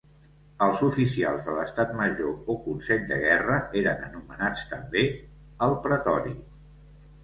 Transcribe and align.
Els 0.67 0.79
oficials 0.87 1.49
de 1.49 1.57
l'estat 1.57 1.93
major 1.99 2.33
o 2.55 2.57
consell 2.65 3.05
de 3.13 3.21
guerra 3.27 3.61
eren 3.85 4.05
anomenats 4.11 4.69
també 4.77 5.09
el 5.71 5.83
pretori. 5.89 6.39